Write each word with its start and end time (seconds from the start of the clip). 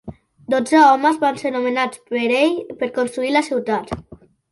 Dotze 0.51 0.77
homes 0.85 1.19
van 1.23 1.37
ser 1.41 1.51
nomenats 1.55 1.99
per 2.13 2.23
ell 2.37 2.55
per 2.79 2.89
construir 2.97 3.35
la 3.37 3.45
ciutat. 3.51 3.93